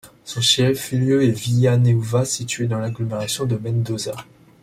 Son 0.25 0.41
chef-lieu 0.41 1.23
est 1.23 1.29
Villa 1.29 1.77
Nueva, 1.77 2.25
située 2.25 2.65
dans 2.65 2.79
l'agglomération 2.79 3.45
de 3.45 3.55
Mendoza. 3.55 4.15